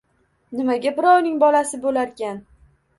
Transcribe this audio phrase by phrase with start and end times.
[0.59, 2.45] Nimaga birovning bolasi bo‘larkan!